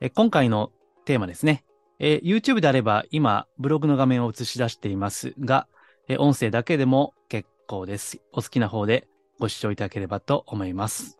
[0.00, 0.72] え今回の
[1.04, 1.64] テーマですね。
[1.98, 5.66] えー YouTube であれば今ブログの画面を映し出していますが、
[6.08, 8.20] え音声だけでも結構です。
[8.32, 11.18] お好きな方でご視聴いただければと思います。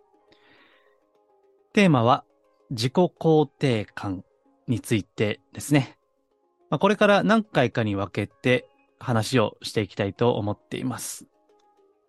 [1.72, 2.24] テーマは
[2.70, 4.24] 自己肯定感
[4.66, 5.98] についてですね。
[6.70, 8.68] まあ、これから何回かに分けて
[8.98, 11.26] 話をしていきたいと思っています。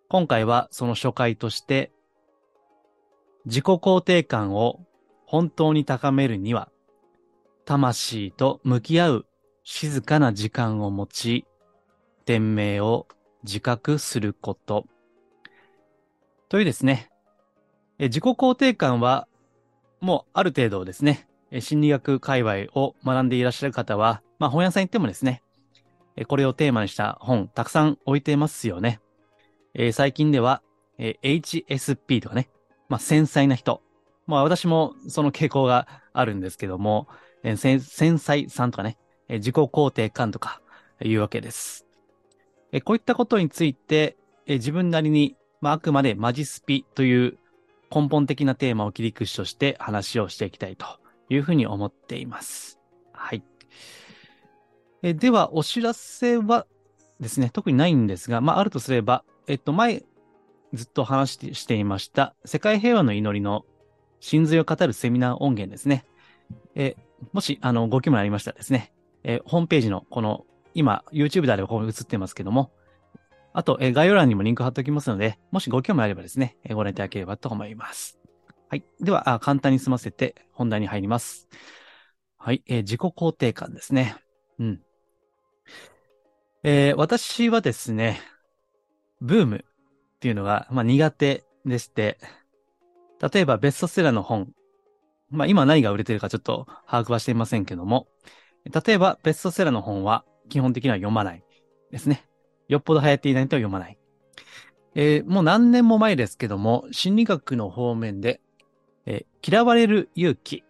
[0.08, 1.92] 今回はその初回として
[3.44, 4.80] 自己肯定感を
[5.28, 6.70] 本当に高めるには、
[7.66, 9.26] 魂と向き合う
[9.62, 11.46] 静かな時間を持ち、
[12.24, 13.06] 天命を
[13.44, 14.86] 自覚すること。
[16.48, 17.10] というですね、
[17.98, 19.28] え自己肯定感は、
[20.00, 21.28] もうある程度ですね、
[21.60, 25.42] 心理学界隈を学んでいらっしゃる方は、まあ本屋さん行ってもですね、
[26.26, 28.98] これをテーマにした本たくさん置いてますよね。
[29.74, 30.62] えー最近では、
[30.96, 32.48] え HSP とかね、
[32.88, 33.82] まあ繊細な人、
[34.28, 37.08] まあ私もその傾向があるんですけども、
[37.42, 38.98] えー繊細さんとかね、
[39.28, 40.60] えー自己肯定感とか
[41.02, 41.86] いうわけです。
[42.70, 47.38] えーこういったことについて、えー自分なりに、まああくまでマジスピという
[47.90, 50.86] 根本的なテーマを切り口として話をしていきたいと
[51.30, 52.78] いうふうに思っています。
[53.12, 53.42] はい。
[55.02, 56.66] えでは、お知らせは
[57.18, 60.02] ですね、特にないんですが、まああるとすれば、えっと、前、
[60.74, 63.64] ずっと話していました、世界平和の祈りの
[64.20, 66.04] 真髄を語るセミナー音源ですね。
[66.74, 66.96] え
[67.32, 68.92] もし、あの、ご興味ありましたらですね、
[69.24, 70.44] えホームページのこの、
[70.74, 72.72] 今、YouTube であればここに映ってますけども、
[73.52, 78.18] あと、え概要欄にもリンク貼っておきますので、もしご興味あればですね、えご覧いただければと思います。
[78.68, 78.84] はい。
[79.00, 81.48] では、あ簡単に済ませて本題に入ります。
[82.36, 82.62] はい。
[82.66, 84.16] えー自己肯定感ですね。
[84.58, 84.80] うん。
[86.62, 88.20] えー私はですね、
[89.20, 92.18] ブームっていうのが、まあ、苦手でして、
[93.20, 94.52] 例えばベストセラーの本、
[95.30, 98.06] まあ今何が売れてるかちょっと把握はしていませんけども、
[98.64, 101.42] 例えばベストセラーの本は基本的には読まない
[101.90, 102.24] ですね。
[102.68, 103.98] よっぽど流行っていないと読まない。
[104.94, 108.40] えーもう何年も前ですけども、心理学の方面で、
[109.06, 110.64] えー嫌われる勇気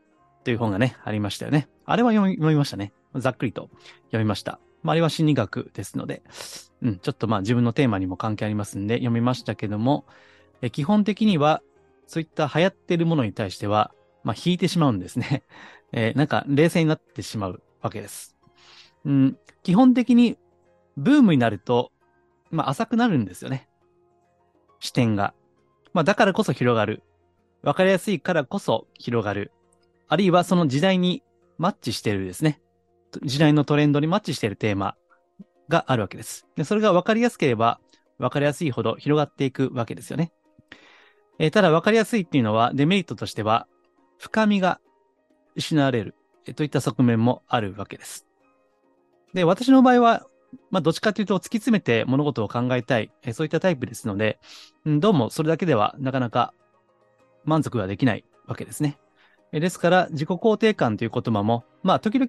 [0.44, 1.68] という本がね、ありましたよね。
[1.84, 2.92] あれは読み読みましたね。
[3.14, 3.70] ざっくりと
[4.06, 4.60] 読みました。
[4.82, 6.22] まあ、あれは心理学ですので、
[6.82, 10.04] うん、ちょっとまあ自分のテーマにも関係ありますんで読みましたけども、
[10.62, 11.62] え基本的には
[12.08, 13.92] そういった流行ってるものに対しては、
[14.24, 15.44] まあ引いてしまうんですね。
[15.92, 18.36] えーなんか冷静になってしまうわけです。
[19.04, 20.36] うん、基本的に
[20.96, 21.92] ブームになると、
[22.50, 23.68] まあ浅くなるんですよね。
[24.80, 25.34] 視点が。
[25.92, 27.02] まあだからこそ広がる。
[27.62, 29.52] わかりやすいからこそ広がる。
[30.08, 31.22] あるいはその時代に
[31.58, 32.62] マッチしてるですね。
[33.22, 34.96] 時代のトレンドにマッチしてるテーマ
[35.68, 36.46] があるわけです。
[36.56, 37.80] で、それが分かりやすければ、
[38.18, 40.32] 分かりやすいほど広がっていくわけですよね。
[41.38, 43.66] えーただ分かりやすいっていうのは、デメリットとしては、
[44.18, 44.80] 深みが
[45.54, 46.14] 失われる、
[46.46, 48.26] えーといった側面もあるわけです。
[49.34, 50.26] で、私の場合は、
[50.70, 54.38] まあ、どっちかというと突き詰めて物事を考えたい、えーそういったタイプですので、
[54.84, 56.54] どうもそれだけではなかなか
[57.44, 58.98] 満足ができないわけですね。
[59.52, 62.28] えですから、自己肯定感という言葉も、まあ、時々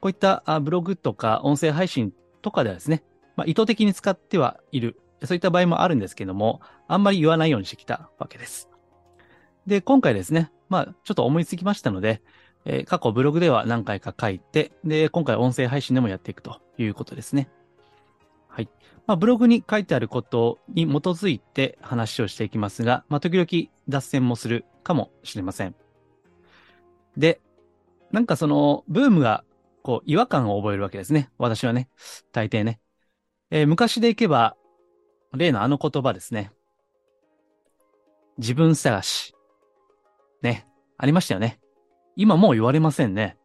[0.00, 3.02] こういったあブログとか音声配信とかではですね、
[3.36, 4.98] まあ、意図的に使ってはいる。
[5.26, 8.68] そういった場合もあるんですけども、あんまり言わないようにしてきたわけです。
[9.66, 12.22] で、今回ですね、まあ、ちょっと思いつきましたので、
[12.64, 17.48] えー過去ブログでは何回か書いて、で、今回音声配信でもやっていくということですね。
[18.48, 18.68] はい。
[19.06, 23.46] まあ、ブログに書いてあることに基づいて話をしていきますが、まあ、時々
[23.88, 25.74] 脱線もするかもしれません。
[27.16, 27.40] で、
[28.10, 29.44] なんかその、ブームが、
[29.82, 31.30] こう、違和感を覚えるわけですね。
[31.38, 31.88] 私はね。
[32.30, 32.78] 大抵ね。
[33.50, 34.56] えー昔でいけば、
[35.36, 36.52] 例のあの言葉ですね。
[38.38, 39.34] 自分探し。
[40.42, 40.66] ね。
[40.98, 41.60] ありましたよね。
[42.16, 43.36] 今もう言われませんね。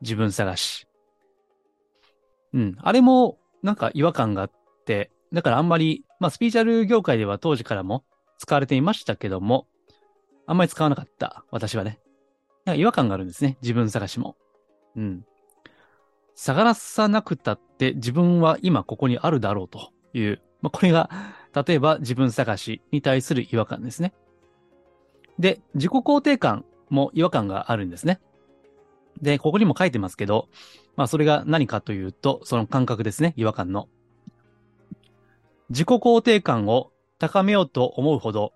[0.00, 0.86] 自分探し。
[2.52, 2.76] うん。
[2.80, 4.50] あれも、なんか違和感があっ
[4.84, 8.04] て、だからあんまり、まあ、スピーチャル業界では当時からも
[8.38, 9.66] 使われていましたけども、
[10.46, 11.44] あんまり使わなかった。
[11.50, 12.00] 私はね。
[12.64, 13.56] なんか違和感があるんですね。
[13.62, 14.36] 自分探しも。
[14.96, 15.24] うん。
[16.34, 21.10] 探さなくたって自分は今ここにあるだろうという、まあ、これが、
[21.66, 24.14] 例えば自分探しに対する違和感ですね。
[25.38, 28.20] で、自己肯定感も違和感があるんですね。
[29.20, 30.48] で、ここにも書いてますけど、
[30.96, 33.88] まあそれが何かというと、その感覚ですね、違和感の。
[35.68, 38.52] 自己肯定感を高めようと思うほど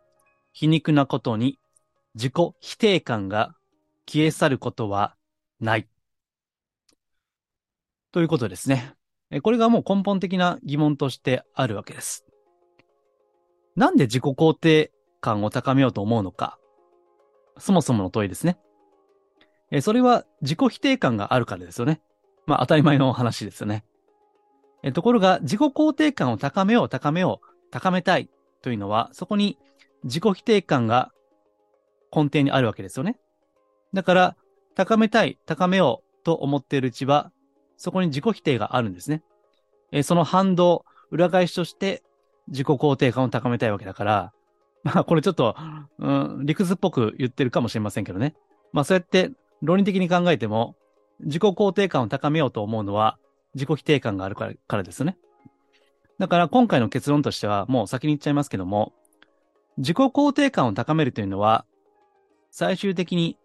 [0.53, 1.59] 皮肉なことに
[2.15, 3.55] 自己否定感が
[4.07, 5.17] 消え去ることは
[5.61, 5.89] ない。
[8.13, 8.96] ということですね。
[9.43, 12.25] これがもう根本的な疑問としてあるわけです。
[13.75, 16.59] なんで自己肯定感を高めようと思うのか。
[17.59, 18.59] そもそもの問いですね。
[19.81, 22.01] それは自己否定感があるからですよね。
[22.47, 23.85] まあ当たり前の話ですよね。
[24.95, 28.31] ところが自己肯定感を高めよう、高めよう、高めたい
[28.63, 29.59] というのは、そこに
[30.05, 31.11] 自己否定感が
[32.15, 33.19] 根底にあるわけですよね。
[33.93, 34.37] だから、
[34.77, 37.33] 高めたい、高めようと思っているうちは、
[37.77, 39.23] そこに自己否定があるんですね。
[39.93, 42.03] えその反動、裏返しとして
[42.49, 44.33] 自己肯定感を高めたいわけだから、
[44.83, 45.57] まあこれちょっと、
[45.99, 48.35] うん、理屈っぽく言ってるかもしれませんけどね。
[48.73, 49.31] まあそうやって
[49.63, 50.77] 論理的に考えても、
[51.21, 53.19] 自己肯定感を高めようと思うのは
[53.55, 55.17] 自己否定感があるからからですね。
[56.19, 58.93] だから今回の結論としてはもう先に言っちゃいますけども、
[59.79, 61.67] 自己肯定感を高めるというのは、
[62.51, 63.37] 最終的に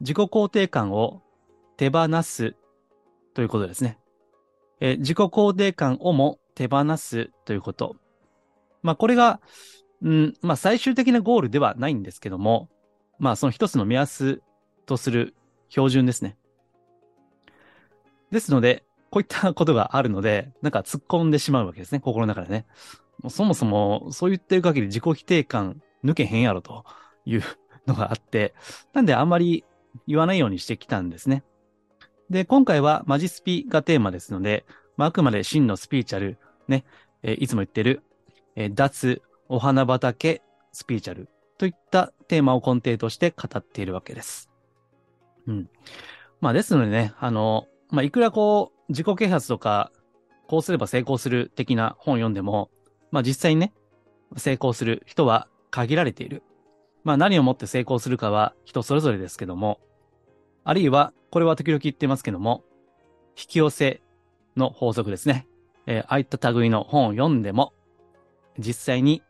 [0.00, 1.22] 自己肯定感を
[1.76, 2.54] 手放す
[3.34, 3.98] ということですね。
[4.80, 7.96] え自己肯定感をも手放すということ。
[8.82, 9.40] まあこれが、
[10.02, 12.68] うん、まあ最終的なゴールではないんですけども、
[13.18, 14.42] まあその一つの目安
[14.86, 15.34] とする
[15.68, 16.36] 標準ですね。
[18.30, 22.66] ですので、こういったことがあるので、なんか突っ込んでしまうわけですね、心の中でね。
[23.22, 26.84] もそもそも、そう言ってる限り自己否定感抜けへんやろと
[27.24, 27.42] いう
[27.86, 28.54] のがあって、
[28.92, 29.64] なんであんまり
[30.06, 31.44] 言わないようにしてきたんですね。
[32.34, 34.64] で、今回はマジスピがテーマですので、
[34.96, 36.36] まあ、あくまで真のスピーチャル、
[36.66, 36.84] ね、
[37.22, 38.02] えー、いつも言ってる、
[38.56, 40.42] えー、脱お花畑
[40.72, 41.28] スピーチャル
[41.58, 44.50] といったテーマを根底として語っているわけです。
[45.46, 45.68] うん。
[46.40, 49.92] まあですのでね、あの、まあいくらこう、自己啓発とか、
[50.48, 52.68] こうすれば成功する的な本を読んでも、
[53.12, 53.72] まあ実際にね、
[54.36, 56.42] 成功する人は限られている。
[57.04, 59.78] まあ何をもって成功するかは人それぞれですけども、
[60.64, 62.62] あるいは、これは時々言ってますけども、
[63.36, 64.00] 引き寄せ
[64.56, 65.48] の法則ですね。
[65.84, 67.72] えー、ああいった類の本を読んでも、
[68.56, 69.20] 実際に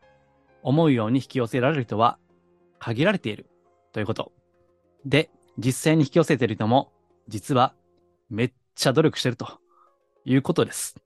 [0.62, 2.18] 思うように引き寄せられる人は
[2.78, 3.46] 限られている
[3.92, 4.32] ということ。
[5.06, 6.92] で、実際に引き寄せている人も、
[7.28, 7.72] 実は
[8.28, 9.58] めっちゃ努力してると
[10.26, 10.96] いうことです。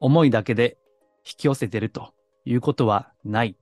[0.00, 0.76] 思いだけで
[1.18, 2.14] 引き寄せてると
[2.44, 3.56] いうことはない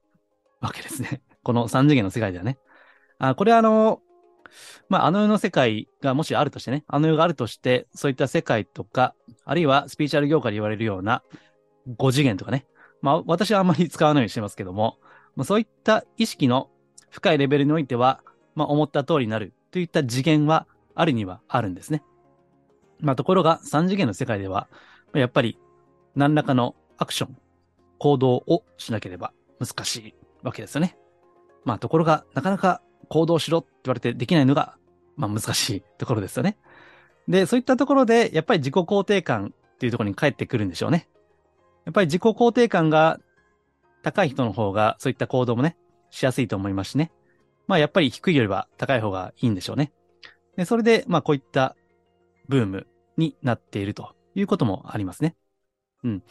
[0.62, 1.20] わけですね。
[1.42, 2.56] この三次元の世界ではね。
[3.18, 4.00] あこれはあの、
[4.88, 9.14] まあ、あの世の世界がもしあるとしてね、あの世があるとして、そういった世界とか、
[9.44, 11.22] あるいはスピーチャル業界で言われるような
[11.96, 12.66] 5次元とかね、
[13.02, 14.98] まあ、私はあんまり使わないようにしてますけども、
[15.36, 16.68] まあ、そういった意識の
[17.10, 18.20] 深いレベルにおいては、
[18.54, 22.02] まあ、思った通りになるといった次元はあるにはあるんですね。
[23.00, 24.68] まあ、ところが3次元の世界では、
[25.14, 25.58] やっぱり
[26.16, 27.36] 何らかのアクション、
[27.98, 30.96] 行動をしなければ難しいわけですよね。
[31.64, 34.76] まあ、ところがなかなか行動しろって言われてできないのが、
[35.16, 36.56] まあ難しいところですよね。
[37.28, 41.08] で、そういったところで、やっぱり自己肯定感っていうところに帰ってくるんでしょうね。
[41.84, 43.18] やっぱり自己肯定感が
[44.02, 45.76] 高い人の方が、そういった行動もね、
[46.10, 47.12] しやすいと思いますしね。
[47.66, 49.92] まあやっぱり低いよりは高い方がいいんでしょうね。
[50.56, 51.76] で、それで、まあこういった
[52.48, 52.86] ブーム
[53.16, 55.36] になっているということもありますね。
[56.02, 56.22] うん。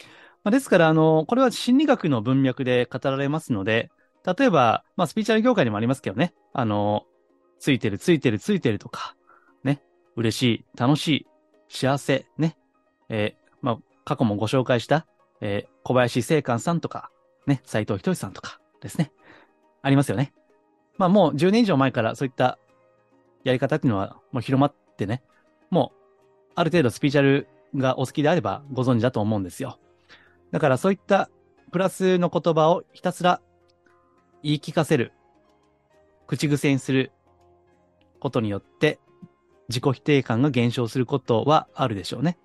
[0.44, 3.92] まあ、ですから、あの、これは心理学の文脈で語られますので、
[4.28, 6.34] 例えば、まあ、スピーチャル業界にもありますけどね。
[6.52, 7.06] あの、
[7.60, 9.16] ついてる、ついてる、ついてるとか、
[9.64, 9.82] ね。
[10.18, 11.28] 嬉しい、楽しい、
[11.70, 12.58] 幸せ、ね。
[13.08, 15.08] えー、まあ、過去もご紹介した、
[15.40, 17.10] えー、小林聖寛さんとか、
[17.46, 19.14] ね、斎藤仁さんとかですね。
[19.82, 20.34] ありますよね。
[20.98, 22.60] まあ、もう10年以上前からそういった
[23.46, 25.24] やり方っていうのはもう広まってね、
[25.70, 25.98] もう、
[26.56, 29.80] ある程度スピーチャルがお好きであればご存知だと思うんですよ。
[30.52, 31.30] だからそういった
[31.72, 33.42] プラスの言葉をひたすら
[34.44, 35.14] 言い聞かせる、
[36.28, 37.12] 口癖にする
[38.20, 39.00] ことによって、
[39.70, 42.38] 自己否定感が減少することはあるでしょうね。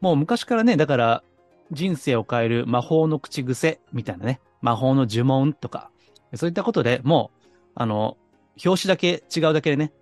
[0.00, 1.22] もう昔からね、だから
[1.70, 5.90] 人生を変える魔法の口癖みたいなね、魔法の呪文とか、
[6.34, 8.16] そういったことでもう、あの、
[8.64, 9.92] 表紙だけ違うだけでね、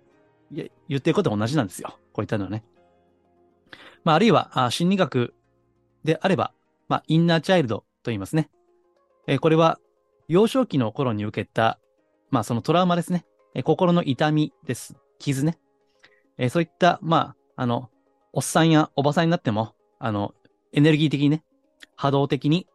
[0.51, 1.97] 言ってることは同じなんですよ。
[2.13, 2.63] こういったのはね。
[4.03, 5.33] まあ、あるいは、あ心理学
[6.03, 6.53] であれば、
[6.87, 8.49] まあ、インナーチャイルドと言いますね。
[9.27, 9.79] えー、これは、
[10.29, 11.79] 幼少期の頃に受けた、
[12.29, 13.25] まあそのトラウマですね。
[13.55, 14.95] え心の痛みです。
[15.17, 15.57] 傷ね。
[16.37, 17.89] えそういった、まあ、あの、
[18.31, 20.35] おっさんやおばさんになっても、あの、
[20.71, 21.43] エネルギー的にね、
[21.95, 22.67] 波動的に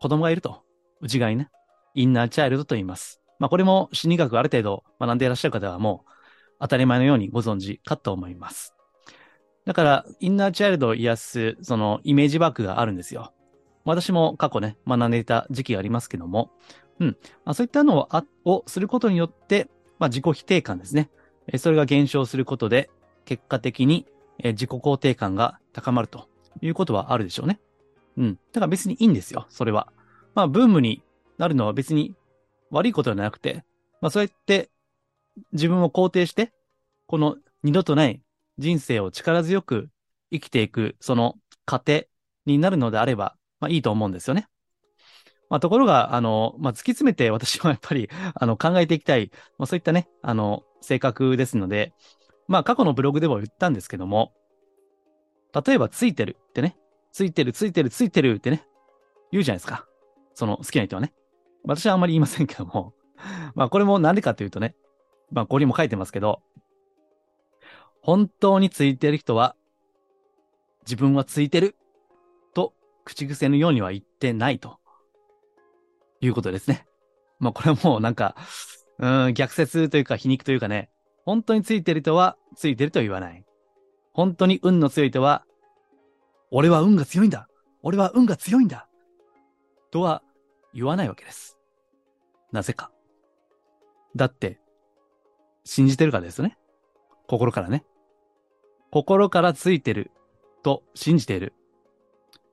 [0.00, 0.62] 子供がいると、
[1.02, 1.50] 内側にね、
[1.94, 3.20] インナーチャイルドと言います。
[3.38, 6.10] まあこれも心理学ある程度学んでいらっしゃる方はもう、
[6.58, 8.74] 当たり前のようにご存知かと思います。
[9.66, 13.34] だから、インナーチャイルドを癒す、そのイメージワークがあるんですよ。
[13.88, 16.50] 私も過去ね、学んでいた時期がありますけども、
[17.00, 17.16] うん。
[17.44, 19.68] まあ、そういったのをあをすることによって、
[19.98, 21.10] まあ、自己否定感ですね。
[21.56, 22.90] それが減少することで、
[23.24, 24.06] 結果的に
[24.44, 26.28] 自己肯定感が高まると
[26.60, 27.60] いうことはあるでしょうね。
[28.18, 28.34] うん。
[28.52, 29.90] だから別にいいんですよ、それは。
[30.34, 31.02] まあ、ブームに
[31.38, 32.14] なるのは別に
[32.70, 33.64] 悪いことではなくて、
[34.02, 34.68] まあ、そうやって
[35.52, 36.52] 自分を肯定して、
[37.06, 38.20] この二度とない
[38.58, 39.88] 人生を力強く
[40.30, 42.02] 生きていく、その過程
[42.44, 44.48] になるのであれば、まあいいと思うんですよね。
[45.50, 51.92] まあところが、あの、まあ突き詰めて私はやっぱり、あの、考えていきたい、まあそういったね、あの、性格ですので、
[52.46, 54.32] まあ過去のブログでも言ったんですけども、
[55.66, 56.76] 例えばついてるってね、
[57.12, 58.66] ついてる、ついてる、ついてるってね、
[59.32, 59.86] 言うじゃないですか。
[60.34, 61.12] その好きな人はね。
[61.64, 62.94] 私はあんまり言いませんけども、
[63.54, 64.74] まあこれもなんでかというとね、
[65.30, 66.42] まあここにも書いてますけど、
[68.02, 69.56] 本当についてる人は、
[70.82, 71.76] 自分はついてる
[73.08, 74.78] 口癖のようには言ってないと
[76.20, 76.86] いうことですね。
[77.38, 78.36] まあこれはもうなんか、
[78.98, 80.90] うん、逆説というか皮肉というかね、
[81.24, 83.44] 本当についてる人はついてると言わない。
[84.12, 85.46] 本当に運の強い人は、
[86.50, 87.48] 俺は運が強いんだ
[87.82, 88.88] 俺は運が強いんだ
[89.90, 90.22] とは
[90.74, 91.58] 言わないわけです。
[92.52, 92.90] なぜか。
[94.16, 94.60] だって、
[95.64, 96.58] 信じてるからですよね。
[97.26, 97.84] 心からね。
[98.90, 100.10] 心からついてる
[100.62, 101.54] と信じている。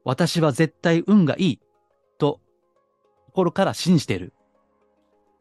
[0.06, 1.60] 私は絶対運がいい
[2.20, 2.40] と
[3.26, 4.34] 心から信じている。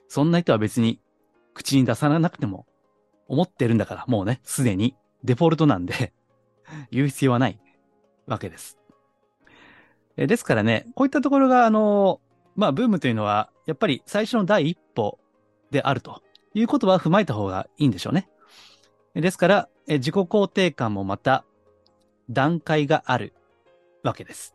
[0.09, 1.01] そんな人は別に
[1.53, 2.67] 口に出さなくても
[3.29, 6.13] 思ってるんだから、もうね、すでにデフォルトなんで
[6.91, 7.59] 言う必要はない
[8.27, 8.79] わけです。
[10.17, 12.21] ですからね、こういったところが、あの、
[12.57, 15.19] まあ、ブームというのは、やっぱり最初の第一歩
[15.71, 16.23] であると
[16.55, 18.31] いうことは踏まえた方がいいんでしょうね。
[19.15, 21.45] ですから、自己肯定感もまた
[22.31, 23.35] 段階がある
[24.05, 24.55] わけです。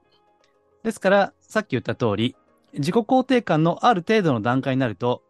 [0.84, 2.36] ですから、さっき言った通り、
[2.74, 5.24] 自己肯定感のある程度の段階になると、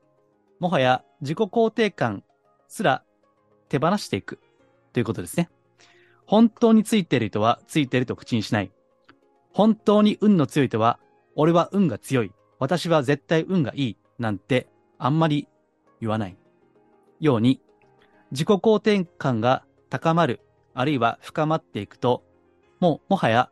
[0.59, 2.23] もはや自己肯定感
[2.67, 3.03] すら
[3.69, 4.39] 手放していく
[4.93, 5.49] ということですね。
[6.25, 8.71] 本当についている人はついていると口にしない。
[9.51, 10.99] 本当に運の強い人は、
[11.35, 12.31] 俺は運が強い。
[12.59, 13.97] 私は絶対運がいい。
[14.19, 15.47] なんてあんまり
[16.01, 16.37] 言わない。
[17.19, 17.61] ように、
[18.31, 20.41] 自己肯定感が高まる、
[20.73, 22.23] あるいは深まっていくと、
[22.79, 23.49] もうもはや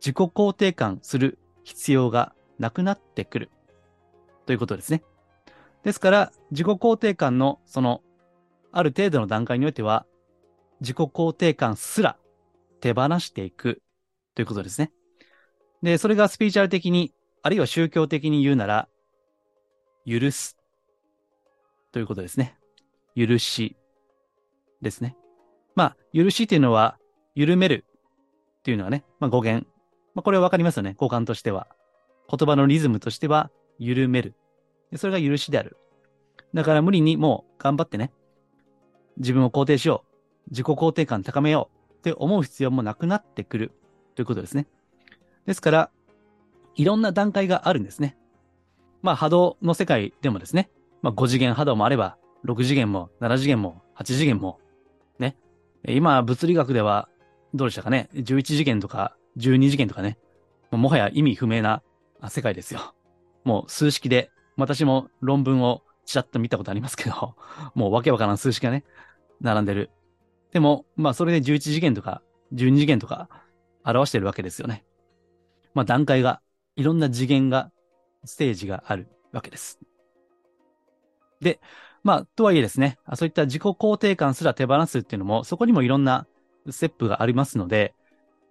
[0.00, 3.50] 自己肯定感する必要がなくなってくる。
[4.46, 5.02] ということですね。
[5.82, 8.02] ですから、自己肯定感のその、
[8.72, 10.06] ある程度の段階においては、
[10.80, 12.16] 自己肯定感すら
[12.80, 13.82] 手放していく
[14.34, 14.92] ということですね。
[15.82, 17.12] で、それがスピーチャル的に、
[17.42, 18.88] あるいは宗教的に言うなら、
[20.06, 20.56] 許す
[21.92, 22.56] ということですね。
[23.16, 23.76] 許し
[24.82, 25.16] ですね。
[25.74, 26.98] まあ、許しっていうのは、
[27.34, 27.84] 緩める
[28.58, 29.66] っていうのはね、まあ語源。
[30.16, 31.68] まあこれはわかりますよね、交換としては。
[32.28, 34.34] 言葉のリズムとしては、緩める。
[34.96, 35.76] それが許しである。
[36.54, 38.10] だから無理にもう頑張ってね、
[39.18, 40.04] 自分を肯定しよ
[40.48, 40.50] う。
[40.50, 43.72] 自己肯定感高めようって思う必要もなくなってくる
[44.14, 44.66] ということですね。
[45.44, 45.90] ですから、
[46.76, 48.16] いろんな段階があるんですね。
[49.02, 50.70] まあ波動の世界でもですね、
[51.02, 54.60] まあ5次元波動もあれば、6次元も7次元も8次元も、
[55.18, 55.36] ね。
[55.86, 57.10] 今、物理学では、
[57.52, 60.18] どうでしたかね ?11 次元とか12次元とかね。
[60.70, 61.82] もはや意味不明な
[62.28, 62.94] 世界ですよ。
[63.44, 67.36] もう数式で、私も論文をちらっと見たことありますけど、
[67.74, 68.84] もうわけわからん数式がね、
[69.40, 69.90] 並んでる。
[70.52, 72.22] でも、まあそれで11次元とか
[72.54, 73.28] 12次元とか
[73.84, 74.84] 表してるわけですよね。
[75.74, 76.40] まあ段階が、
[76.76, 77.70] いろんな次元が、
[78.24, 79.78] ステージがあるわけです。
[81.40, 81.60] で、
[82.02, 86.26] まあ、とはいえですね、そういった自己肯定感すら手放すっていうのも、そこにもいろんな
[86.70, 87.94] ステップがありますので、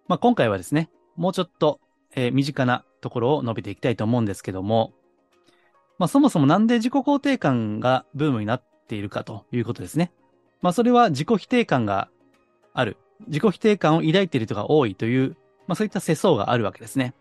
[0.08, 1.80] まあ今回はですね、もうちょっと、
[2.16, 4.94] えー、身近なところを述べていきたいと思うんですけども、
[5.98, 10.12] まあそもそもなんで自己肯定感がブームになっているかということですね。
[10.62, 12.10] まあそれは自己否定感が
[12.74, 12.98] ある。
[13.28, 17.14] 自己否定感を抱いている人が多いという、まあそういった世相があるわけですね。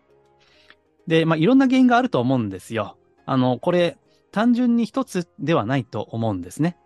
[1.07, 2.97] で、まあいろんな原因があると思うんですよ。
[3.25, 3.97] あの、これ、
[4.31, 6.77] 単純に一つではないと思うんですね。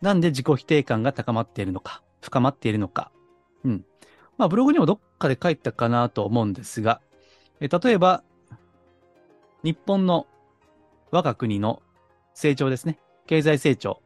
[0.00, 3.12] なんで自己否定感が高まっているのか、深まっているのか。
[4.38, 7.00] まあブログにもどっかで書いたかなと思うんですが、
[7.60, 8.24] え例えば、
[9.62, 10.26] 日本の
[11.10, 11.82] 我が国の
[12.34, 12.98] 成長ですね。
[13.26, 14.02] 経済成長。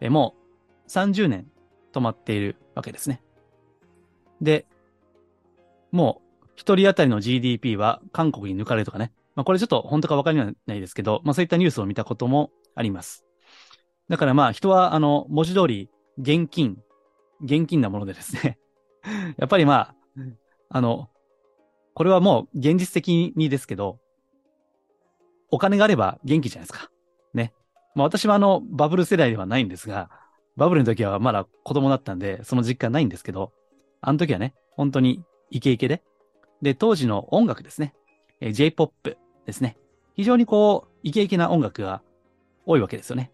[0.00, 0.34] えも
[0.86, 1.50] う30年
[1.92, 3.22] 止まっているわけですね。
[4.40, 4.66] で、
[5.90, 9.12] もう一人当たりの GDP は韓国に抜かれるとかね。
[9.34, 13.24] まあこれちょっと本当かわかりないですけど、まあそういったニュースを見たこともあります。
[14.08, 16.78] だからまあ人はあの文字通り現金、
[17.42, 18.58] 現金なものでですね。
[19.36, 19.94] やっぱりまあ、
[20.70, 21.08] あの、
[21.94, 23.98] これはもう現実的にですけど、
[25.50, 26.90] お金があれば元気じゃないですか。
[27.34, 27.52] ね。
[27.94, 30.10] まあ私はあの、バブル世代ではないんですが、
[30.56, 33.52] バブルの時はまだ子供だったんで、その実感ないんですけど、
[34.00, 36.02] あの時はね、本当にイケイケで。
[36.62, 37.94] で、当時の音楽ですね。
[38.40, 39.76] え、J-POP ですね。
[40.14, 42.02] 非常にこう、イケイケな音楽が
[42.66, 43.30] 多いわけですよね。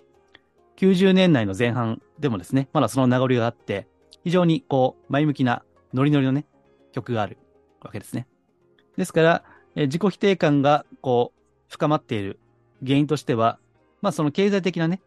[0.77, 3.87] 90年代の前半でもですね、まだその名残があって、
[4.25, 5.63] 非常にこう、前向きな
[5.93, 6.47] ノリノリのね、
[6.93, 7.39] 曲がある
[7.83, 8.27] わけですね。
[8.97, 9.45] ですから、
[9.77, 12.41] え自己否定感がこう、深まっている
[12.85, 13.59] 原因としては、
[14.01, 15.03] まあその経済的なね、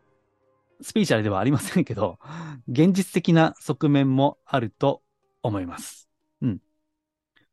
[0.82, 2.20] スピーチャルではありませんけど、
[2.68, 5.02] 現実的な側面もあると
[5.42, 6.10] 思います。
[6.42, 6.60] うん。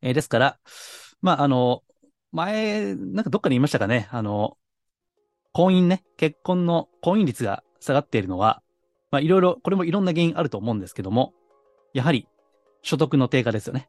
[0.02, 0.59] えー、ですから、
[1.23, 1.83] まああの、
[2.33, 4.59] 前、なんかどっかで言いましたかね、あの、
[5.52, 8.62] 婚姻ね、結婚の婚姻率が下がっているのは、
[9.11, 11.33] まあいろいろ、これもいろんな原因あると思うんですけども、
[11.94, 12.28] やはり
[12.82, 13.88] 所得の低下ですよね。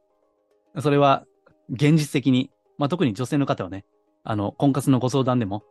[0.79, 1.25] それは
[1.69, 3.85] 現実的に、まあ特に女性の方はね、
[4.24, 5.63] あの、婚活のご相談でも、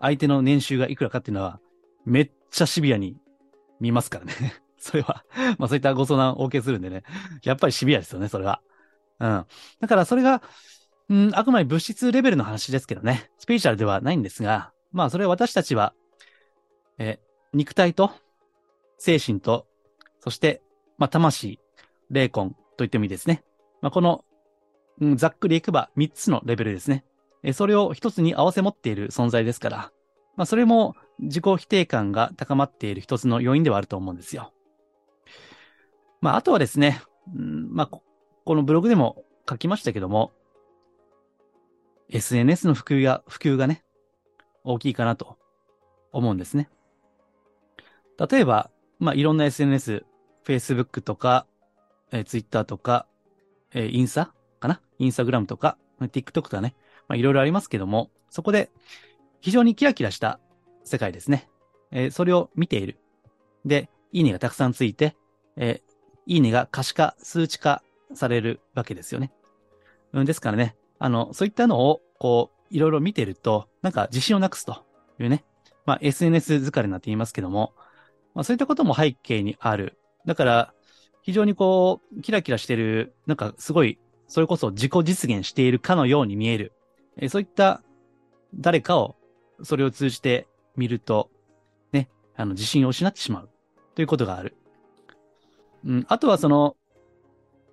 [0.00, 1.60] 相手の年収がいくらかっていうのは、
[2.04, 3.16] めっちゃシビアに
[3.80, 4.34] 見ますからね。
[4.78, 5.24] それは
[5.58, 7.04] まそういったご相談をお受けするんでね、
[7.44, 8.60] やっぱりシビアですよね、それは。
[9.20, 9.46] うん。
[9.80, 10.42] だからそれが、
[11.08, 15.94] うん、あくまで物質レベルの話ですけどね、スピーチャルではないんですが、まあそれは私たちは、
[16.98, 17.20] え、
[17.52, 18.10] 肉体と、
[18.98, 19.66] 精神と、
[20.20, 20.62] そして、
[20.98, 21.58] まあ魂、
[22.10, 23.42] 霊魂と言ってもいいですね。
[23.80, 24.24] まあこの、
[25.00, 27.04] うん、ざっくりいけば3つのレベルですね。
[27.42, 29.92] え、それを一つに合わせ持っている存在ですから、
[30.36, 34.52] まあそれも自己否定感が高まっている一つの要因ではあると思うんですよ。
[36.20, 37.02] まああとはですね、
[37.34, 38.02] うん、まあこ
[38.54, 40.32] のブログでも書きましたけども、
[42.10, 43.82] SNS の普及が、普及がね、
[44.64, 45.38] 大きいかなと
[46.12, 46.68] 思うんですね。
[48.30, 50.04] 例えば、まあ、いろんな SNS、
[50.44, 51.46] Facebook とか、
[52.10, 53.06] えー、Twitter とか、
[53.72, 54.80] えー、インスタかな？
[54.98, 56.74] インスタグラムとか、TikTok とかね、
[57.08, 58.70] まあ、いろいろありますけども、そこで
[59.40, 60.40] 非常にキラキラした
[60.84, 61.48] 世界ですね。
[61.90, 62.98] えー、それを見ている。
[63.64, 65.16] で、いいねがたくさんついて、
[65.56, 65.92] えー、
[66.26, 67.82] いいねが可視化、数値化
[68.14, 69.32] されるわけですよね。
[70.12, 74.84] うん、ですからね、あの、そういったのを、こう、いろいろ見てると、なんか自信をなくすと
[75.18, 75.44] いうね、
[75.84, 77.74] まあ SNS 疲れなって言いますけども、
[78.34, 79.98] まあそういったことも背景にある。
[80.26, 80.74] だから、
[81.22, 86.72] 非常にこう、キラキラしてる、なんかすごい、それこそ自己実現しているかのように見える。
[87.16, 87.82] えそういった
[88.54, 89.16] 誰かを、
[89.62, 91.30] それを通じて見ると、
[91.92, 93.50] ね、あの、自信を失ってしまう
[93.94, 94.56] ということがある。
[95.84, 96.76] うん、あとはその、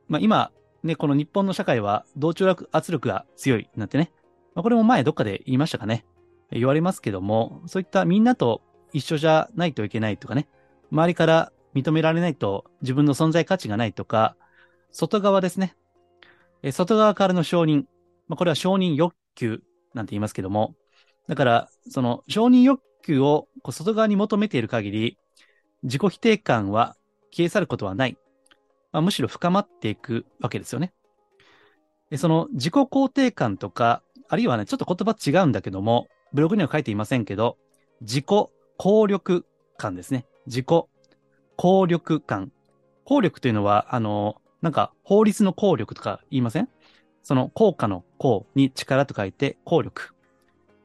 [0.07, 0.51] まあ今、
[0.83, 4.11] ね、この日本の社会は同調圧力が強いなんてね、
[4.55, 6.05] まあ、これも前どっかで言いましたかね。
[6.51, 8.61] 言われますけども、そういったみんなと
[8.93, 10.47] 一緒じゃないといけないとかね、
[10.91, 14.35] 周りから認められないと自分の存在価値がないとか、
[14.91, 15.75] 外側ですね。
[16.71, 17.85] 外側からの承認。
[18.27, 19.61] まあ、これは承認欲求
[19.93, 20.75] なんて言いますけども、
[21.27, 25.17] だから、その承認欲求をこう外側に求めている限り、
[25.83, 26.95] 自己否定感は
[27.31, 28.17] 消え去ることはない。
[28.91, 30.93] まあ、むしろ深まっていくわけですよね。
[32.09, 37.57] でその自己肯定感とか、あるいはね、ちょっと言葉違うんだけども、ブログには書いていませんけど、
[38.01, 38.25] 自己
[38.77, 39.45] 効力
[39.77, 40.25] 感ですね。
[40.45, 40.65] 自己
[41.59, 42.53] 効力感。
[43.03, 46.69] 効力というのは、あの、なんか法律の効力とか言いません？
[47.21, 50.13] その効果の効に力と書いて効力。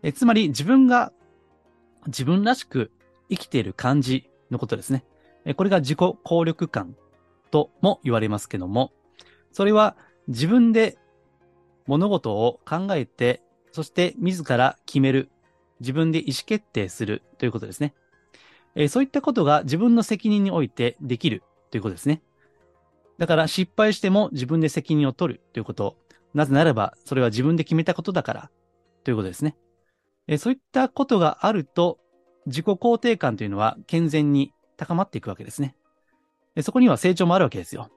[0.02, 1.12] えつまり自分が
[2.08, 2.90] 自分らしく
[3.30, 5.04] 生きている感じのことですね。
[5.44, 6.96] えこれが自己効力感
[7.52, 8.90] とも言われますけども、
[9.52, 10.98] それは自分で
[11.86, 15.30] 物事を考えて、そして自ら決める、
[15.78, 17.94] 自分で意思決定するということですね。
[18.74, 22.22] えー、そういったことが自分の責任においてできるということですね。
[23.18, 25.96] だから失敗しても自分で責任を取るということ。
[26.34, 28.50] なぜならば、それは自分で決めたことだから
[29.04, 29.56] ということですね。
[30.26, 31.98] えー、そういったことがあると、
[32.46, 35.76] 自己肯定感というのは健全に高まっていくわけですね。
[36.62, 37.88] そこには成長もあるわけですよ。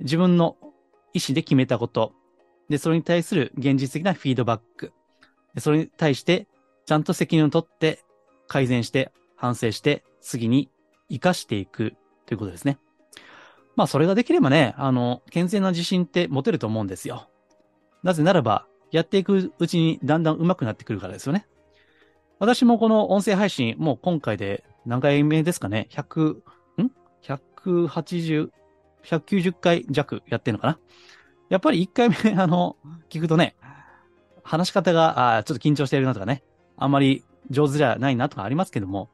[0.00, 0.56] 自分の
[1.12, 2.12] 意思で決めたこと、
[2.68, 4.92] で、それに対する現実的なフィードバック、
[5.58, 6.46] それに対して
[6.86, 8.04] ちゃんと責任を取って
[8.46, 10.70] 改善して反省して次に
[11.08, 11.94] 活かしていく
[12.26, 12.78] ということですね。
[13.74, 17.30] まあそれができればね、あの、健全な自信って持てると思うんですよ。
[18.02, 21.46] なぜならば、やっていくうちにだんだん上手くなってくるからですよね。
[22.38, 26.30] 私もこの音声配信、もう今回で何回目ですかね ?100、
[26.82, 26.90] ん
[27.22, 28.50] ？180、
[29.04, 30.78] 190回弱やってるのかな
[31.48, 32.76] やっぱり1回目、 あの、
[33.08, 33.56] 聞くとね、
[34.42, 36.42] 話し方が、あちょっと緊張してるなとかね、
[36.76, 39.08] あんまり上手じゃないなとかありますけども、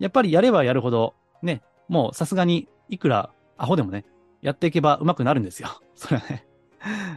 [0.00, 4.04] やっぱりやればやるほど、ね、もうさすがにいくらアホでもね、
[4.42, 5.68] やっていけば上手くなるんですよ。
[5.94, 6.46] それはね。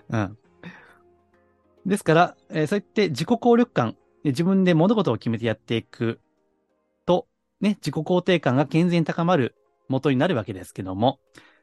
[0.10, 0.38] うん。
[1.86, 6.19] ですから、えー、そうやって自己効力感、自分で物事を決めてやっていく
[7.06, 7.28] と、
[7.62, 9.56] ね、自己肯定感が健全に高まる
[9.88, 11.19] 元になるわけですけども、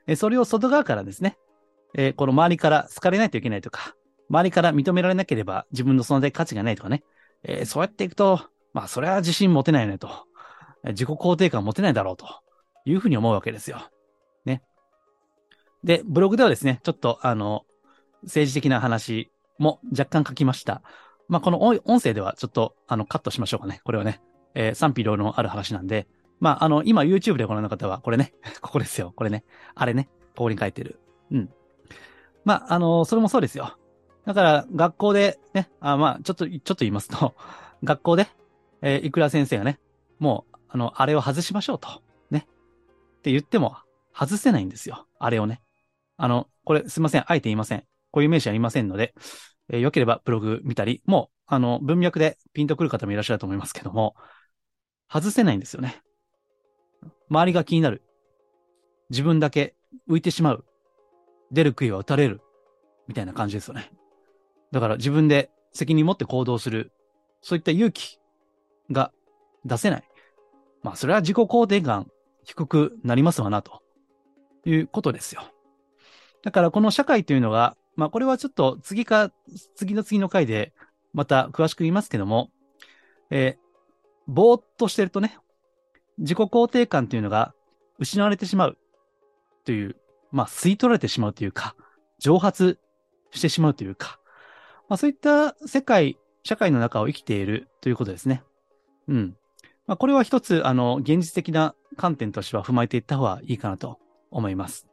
[0.06, 1.36] えー、それを外側からですね、
[1.94, 3.94] えー、この周りから好かれないといけないとか、
[4.30, 7.02] 周りから認められなければ自分の存在価値がないとかね、
[7.42, 8.40] えー、そうやっていくと、
[8.72, 10.29] まあ、それは自信持てないよねと。
[10.84, 12.26] 自己肯定感持てないだろうと
[12.84, 13.90] いうふうに思うわけですよ。
[14.44, 14.62] ね。
[15.84, 17.64] で、ブログではですね、ちょっとあの、
[18.22, 20.82] 政治的な話も若干書きました。
[21.28, 23.80] まあ、この音声ではちょっとあのカットしましょうかね。
[23.84, 24.20] これはね、
[24.54, 26.08] えー、賛否両論ある話なんで、
[26.40, 29.12] まあ、あの、今 YouTube でご覧の方は、これね、 ここですよ。
[29.14, 29.44] これね。
[29.74, 30.08] あれね。
[30.34, 30.98] ここに書いてる。
[31.30, 31.50] うん。
[32.44, 33.76] まあ、あの、それもそうですよ。
[34.24, 37.34] だから、学校でね、あまあ、ちょっと、ちょっと言いますと、
[37.84, 38.28] 学校で、
[38.80, 39.78] えー、いくら先生がね、
[40.18, 42.02] もう、あの、あれを外しましょうと。
[42.30, 42.46] ね。
[43.18, 43.76] って言っても、
[44.14, 45.06] 外せないんですよ。
[45.18, 45.60] あれをね。
[46.16, 47.24] あの、これ、すいません。
[47.26, 47.84] あえて言いません。
[48.10, 49.14] こういう名詞ありませんので、
[49.68, 54.14] えー、よければブログ見たり、もう、あの、文脈でピンとくる方もいらっしゃると思いますけども、
[55.12, 56.02] 外せないんですよね。
[57.28, 58.02] 周りが気になる。
[59.10, 59.74] 自分だけ
[60.08, 60.64] 浮いてしまう。
[61.50, 62.40] 出る杭は打たれる。
[63.08, 63.90] みたいな感じですよね。
[64.70, 66.92] だから自分で責任持って行動する。
[67.42, 68.18] そういった勇気
[68.92, 69.10] が
[69.64, 70.04] 出せない。
[70.82, 72.10] まあ、それは自己肯定感
[72.44, 73.82] 低くなりますわな、と
[74.64, 75.42] いうことですよ。
[76.42, 79.30] だからこの社会というのが、まあこれはちょっと次か、
[79.74, 80.72] 次の次の回で
[81.12, 82.50] また詳しく言いますけども、
[83.30, 83.70] えー、
[84.26, 85.36] ぼーっとしてるとね、
[86.18, 87.54] 自己肯定感というのが
[87.98, 88.78] 失われてしまう
[89.64, 89.96] という、
[90.30, 91.74] まあ吸い取られてしまうというか、
[92.18, 92.78] 蒸発
[93.32, 94.18] してしまうというか、
[94.88, 98.42] まあそういった世界、社会の中を生きているということですね。
[99.08, 99.36] うん。
[99.90, 103.98] まあこれは一つ、あの、現実的な観点としては踏まえていった方がいいかなと
[104.30, 104.86] 思います。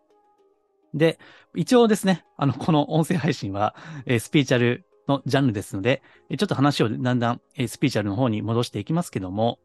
[0.95, 1.19] で、
[1.53, 3.75] 一応ですね、あの、この音声配信は、
[4.07, 6.01] えー、スピーチャルのジャンルですので、
[6.36, 9.60] ちょっと話をだんだん、えー、スピーチャルの方に戻していきますけども、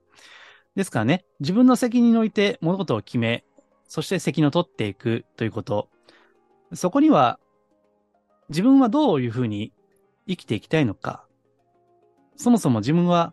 [0.76, 3.42] ですからね、自分の責任において物事を決め、
[3.88, 5.88] そして責任を取っていくということ、
[6.74, 7.40] そこには、
[8.50, 9.72] 自分はどういうふうに
[10.28, 11.24] 生きていきたいのか、
[12.36, 13.32] そもそも自分は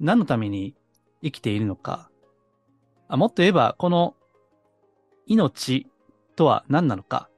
[0.00, 0.74] 何のために
[1.22, 2.10] 生きているのか、
[3.08, 4.14] あもっと言えば、この
[5.26, 5.86] 命
[6.36, 7.28] とは何なのか、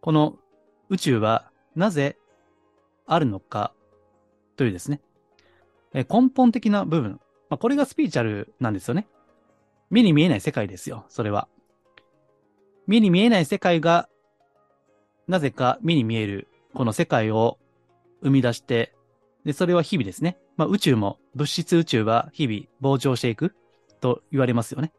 [0.00, 0.38] この
[0.88, 2.16] 宇宙はなぜ
[3.06, 3.72] あるのか
[4.56, 5.00] というですね、
[5.92, 9.06] え根本的な部分、まあ、これがスピーチャルなんですよね。
[9.88, 11.48] 目に見えない世界ですよ、それは。
[12.86, 14.08] 目に見えない世界が、
[15.28, 17.58] なぜか目に見える、この世界を
[18.20, 18.94] 生み出して、
[19.44, 20.38] で、それは日々ですね。
[20.56, 23.54] まあ、宇宙も、物質宇宙は日々膨張していく
[24.00, 24.92] と言われますよね。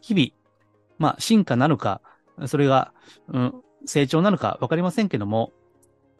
[0.00, 0.28] 日々、
[0.98, 2.00] まあ、進化なのか、
[2.46, 2.92] それが、
[3.28, 5.52] うん、成長なのかわかりませんけども、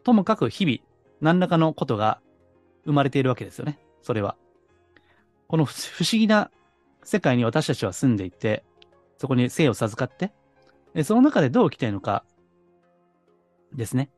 [0.05, 0.79] ともかく日々、
[1.21, 2.21] 何らかのことが
[2.85, 3.79] 生まれているわけですよね。
[4.03, 4.37] それは。
[5.49, 6.51] この不思議な
[7.03, 8.65] 世界に私たちは住んでいて、
[9.19, 10.33] そこに生を授かって、
[11.05, 12.25] その中でどう生きたいるのか、
[13.73, 14.11] ですね。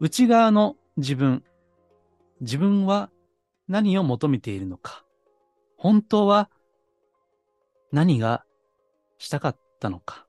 [0.00, 1.44] 内側の自分、
[2.40, 3.10] 自分は
[3.72, 5.02] 何を求めているのか、
[5.78, 6.50] 本当は
[7.90, 8.44] 何が
[9.16, 10.26] したかったのか、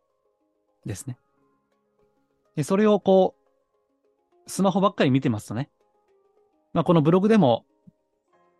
[0.86, 1.18] ですね。
[2.56, 5.70] で、それをこう、スマホばっかり見てますとね、
[6.72, 7.66] まあ、このブログでも、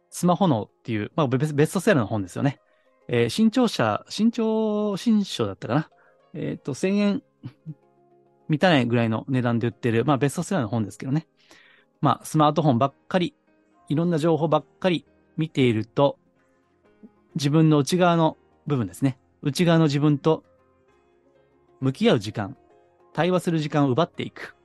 [0.10, 2.60] スマホのっていう、まあ、ベストセラーの本ですよね。
[3.08, 5.90] えー、新潮社、新潮新書だったかな。
[6.34, 7.24] えっ、と、1000円
[8.50, 11.26] 満たないぐらいの値段で売ってる、まあ、ベストセラーの本ですけどね。
[12.02, 13.34] まあ、スマートフォンばっかり、
[13.90, 15.06] いろんな情報ばっかり
[15.38, 16.18] 見ていると、
[17.36, 19.18] 自分の内側の部分ですね。
[19.42, 20.44] 内側の自分と
[21.82, 22.56] 向き合う時間、
[23.14, 24.56] 対話する時間を奪っていく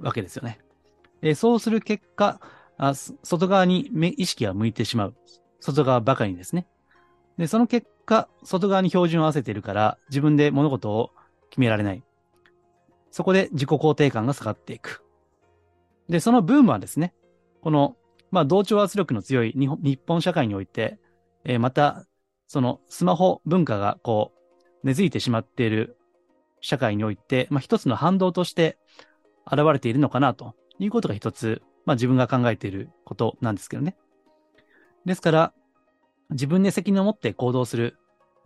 [0.00, 0.58] わけですよね。
[1.20, 2.40] でそうする結果、
[2.76, 5.14] あ外側に意識が向いてしまう。
[5.60, 6.66] 外側ばかりにですね。
[7.38, 11.10] で、その結果、外側に標準を合わせているから、自分で物事を
[11.50, 12.02] 決められない。
[13.10, 15.02] そこで自己肯定感が下がっていく。
[16.08, 17.14] で、そのブームはですね、
[17.62, 17.96] この、
[18.30, 20.98] まあ、同調圧力の強い日本社会において、
[21.44, 22.04] えー、また、
[22.46, 25.96] そのスマホ文化がこう、根付いてしまっている
[26.60, 28.78] 社会において、まあ、一つの反動として
[29.50, 33.96] 現れているのかなということが一つ、まあ、自分が考えていることなんですけどね。
[35.04, 35.52] ですから、
[36.30, 37.96] 自分で責任を持って行動する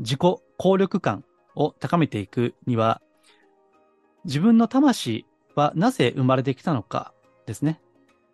[0.01, 0.21] 自己
[0.59, 3.01] 効力感を高めていくには、
[4.25, 7.14] 自分の魂はなぜ生まれてきたのか
[7.47, 7.81] ですね。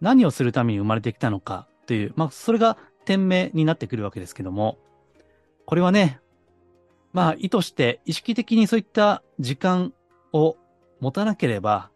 [0.01, 4.79] 何をするために生まれてきたのかという、まあ、それが天命になってくるわけですけども、
[5.65, 6.21] これはね、
[7.13, 9.93] まあ、意図して意識的にそういった時間
[10.33, 10.57] を
[11.01, 11.91] 持たなければ、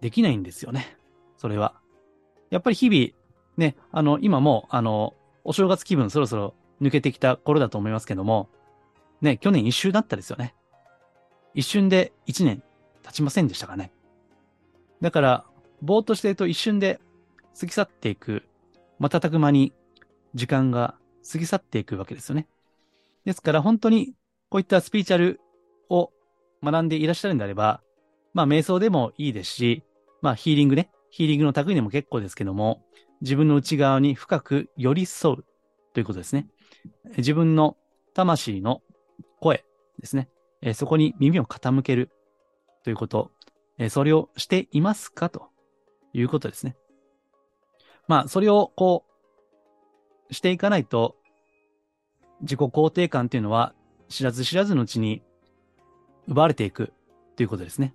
[0.00, 0.96] できないんですよね。
[1.36, 1.74] それは。
[2.50, 3.10] やっぱり日々、
[3.56, 8.48] ね、あの、今も、あの、お正月気分そろそろ抜けてきた頃だと思いますけども、
[9.20, 10.54] ね、去年一周だったですよね。
[11.54, 12.62] 一瞬で一年
[13.02, 13.92] 経ちませんでしたかね。
[15.00, 15.44] だから、
[15.82, 17.00] ぼーっとしてると一瞬で
[17.58, 18.42] 過ぎ去っていく、
[18.98, 19.72] 瞬く間に
[20.34, 20.96] 時間が
[21.30, 22.46] 過ぎ去っていくわけですよね。
[23.24, 24.14] ですから本当に
[24.48, 25.40] こういったスピーチャル
[25.88, 26.10] を
[26.62, 27.82] 学んでいらっしゃるんであれば、
[28.34, 29.82] まあ瞑想でもいいですし、
[30.22, 32.82] まあヒーリングね、ヒーリングの類でも結構ですけども、
[33.22, 35.44] 自分の内側に深く寄り添う
[35.94, 36.46] ということですね。
[37.16, 37.76] 自分の
[38.14, 38.82] 魂の
[39.40, 39.64] 声
[39.98, 40.28] ですね。
[40.74, 42.10] そこに耳を傾ける
[42.84, 43.30] ということ、
[43.88, 45.48] それをしていますかと
[46.16, 46.76] いうことですね。
[48.08, 49.04] まあ、それをこ
[50.30, 51.16] う、していかないと、
[52.40, 53.74] 自己肯定感っていうのは
[54.08, 55.22] 知らず知らずのうちに
[56.28, 56.92] 奪われていく
[57.36, 57.94] ということですね。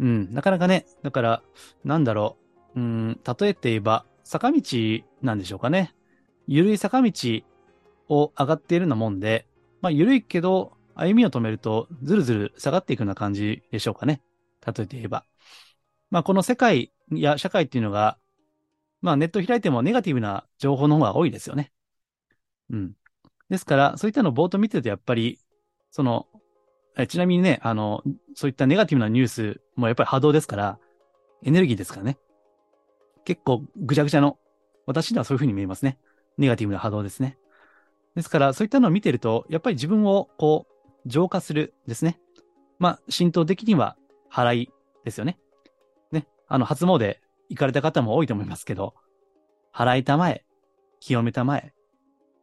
[0.00, 1.42] うん、なかなかね、だから、
[1.84, 2.36] なんだろ
[2.74, 4.62] う、うん、例えて言えば、坂道
[5.22, 5.94] なんでしょうかね。
[6.46, 7.12] ゆるい坂道
[8.08, 9.46] を上がっているようなもんで、
[9.80, 14.22] まあ、ゆるいけど、歩みを止めると、ずるずる下がっていくような感じでしょうかね。
[14.64, 15.24] 例えて言えば。
[16.10, 18.18] まあ、この世界や社会っていうのが、
[19.00, 21.72] まあ、ネット開いてもネガティブな情報の方が多いですよね。
[22.70, 22.92] うん。
[23.50, 25.38] ですから、そういったのをぼーっと見てると、やっぱり、
[25.90, 26.26] その、
[26.96, 28.02] えちなみにね、あの、
[28.34, 30.78] そういったネガティブなニュースもやっぱり波動ですから、
[31.42, 32.18] エネルギーですからね。
[33.24, 34.38] 結構ぐちゃぐちゃの、
[34.86, 35.98] 私にはそういうふうに見えますね。
[36.38, 37.36] ネガティブな波動ですね。
[38.14, 40.66] ですから、そういったのを見てると、やっぱり自分をこ
[41.04, 42.18] う、浄化するですね。
[42.78, 43.96] まあ、浸透的には
[44.32, 44.70] 払い
[45.04, 45.38] ですよね。
[46.48, 47.16] あの、初詣
[47.48, 48.94] 行かれた方も多いと思いますけど、
[49.72, 50.44] 払いたまえ、
[51.00, 51.72] 清めたまえ、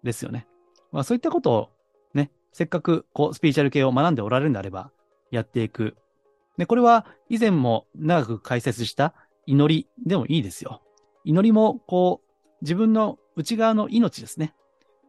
[0.04, 0.48] ですよね。
[0.92, 1.70] まあ、そういったことを
[2.14, 4.92] ね、せっかくこう、スピーチャル系を学んでおられるんであれば、
[5.32, 5.96] やっていく。
[6.58, 9.14] で、これは以前も長く解説した
[9.46, 10.82] 祈りでもいいですよ。
[11.24, 14.54] 祈りも、こう、自分の内側の命ですね。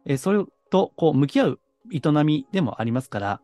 [0.05, 1.59] えそれと、こう、向き合う
[1.91, 3.41] 営みでもありますから、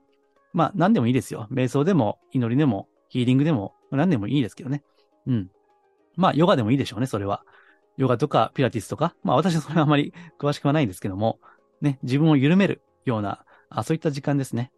[0.53, 1.47] まあ、何でもいいですよ。
[1.51, 4.83] 瞑想でも、祈りでも、ヒーリングでも、何でもいいですけどね。
[5.29, 5.51] うん。
[6.15, 7.45] まあ、ヨガでもいいでしょうね、それは。
[7.95, 9.15] ヨガとか、ピラティスとか。
[9.23, 11.39] まあ、私はそれはあまり詳しくはないんですけども、
[11.81, 14.71] ね、自分を緩めるような、あそういった時間ですね。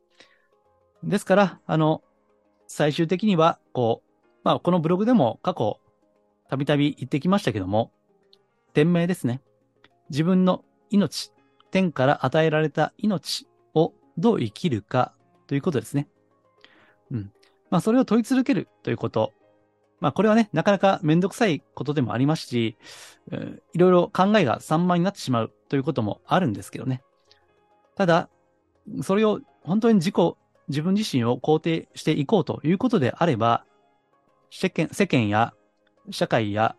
[1.04, 2.04] ですから、あの、
[2.68, 4.12] 最終的には、こう、
[4.44, 5.80] まあ、このブログでも過去、
[6.50, 7.92] たびたび言ってきましたけども、
[8.74, 9.42] 天命ですね。
[10.10, 11.32] 自分の命、
[11.72, 15.14] 天から与えられた命をどう生きるか
[15.48, 16.08] ということですね。
[17.10, 17.32] うん。
[17.70, 19.34] まあ、それを問い続けるということ。
[20.02, 22.76] まあ、これはね、なかなかめんどくさいことでもありますし、
[23.74, 27.04] いろいろ考えが散漫になってしまうということもあるんですけどね。
[27.96, 28.30] ただ、
[29.04, 30.16] それを本当に自己、
[30.70, 33.64] 自分自身を肯定していこうということであれば、
[34.50, 35.54] 世間世間や
[36.10, 36.76] 社会や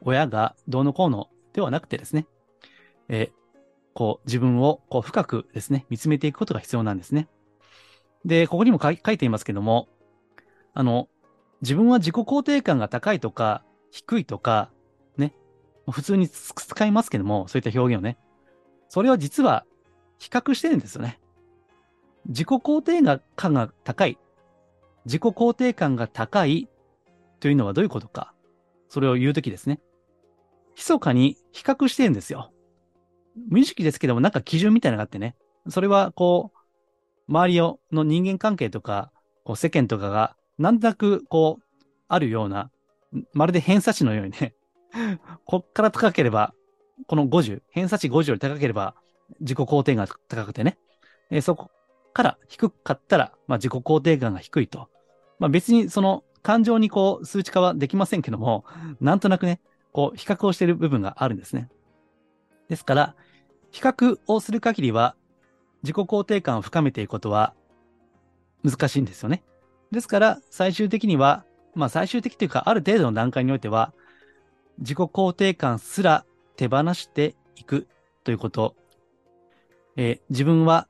[0.00, 2.26] 親がどうのこうのではなくてですね、
[3.08, 3.30] え
[3.92, 7.28] こう自分をこう深くですね、見つめていくことが必要なんですね。
[8.24, 9.88] で、ここにも書いていますけども、
[10.72, 11.08] あの、
[11.64, 14.70] 自分は自己肯定感が高いとか、低いとか、
[15.16, 15.34] ね、
[15.90, 18.18] 普通に使いますけども、そういった表現をね。
[18.90, 19.64] それは実は
[20.18, 21.18] 比較してるんですよね。
[22.26, 24.18] 自己肯定感が高い。
[25.06, 26.68] 自己肯定感が高い
[27.40, 28.34] というのはどういうことか。
[28.90, 29.80] それを言うときですね。
[30.76, 32.52] 密かに比較してるんですよ。
[33.48, 35.34] 無意識ですけども、なんか基準みたいなのがあってね。
[35.70, 36.58] それは、こう、
[37.26, 39.12] 周りの人間関係とか、
[39.44, 42.70] こう世間とかが、なんとなく、こう、あるような、
[43.32, 44.54] まるで偏差値のようにね、
[45.44, 46.54] こっから高ければ、
[47.06, 48.94] この50、偏差値50より高ければ、
[49.40, 50.78] 自己肯定が高くてね、
[51.30, 51.70] えー、そこ
[52.12, 54.88] から低かったら、まあ、自己肯定感が低いと。
[55.38, 58.64] まあ、別にその感情にこう数値化はできませんけども、
[59.00, 59.60] なんとなくね、
[59.92, 61.68] こう比較をしている部分があるんですね。
[62.68, 63.16] ですから、
[63.70, 65.16] 比較をする限りは、
[65.82, 67.54] 自己肯定感を深めていくことは
[68.62, 69.42] 難しいんですよね。
[69.94, 73.92] ですから、最終的には、まあ最終的というか、ある程度の段階においては、
[74.78, 76.24] 自己肯定感すら
[76.56, 77.86] 手放していく
[78.24, 78.74] ということ。
[79.96, 80.88] えー、自分は